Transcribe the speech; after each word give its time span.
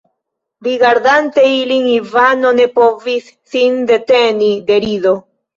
Rigardante 0.67 1.43
ilin, 1.57 1.85
Ivano 1.97 2.55
ne 2.61 2.67
povis 2.79 3.29
sin 3.53 3.79
deteni 3.95 4.53
de 4.73 4.83
rido. 4.89 5.17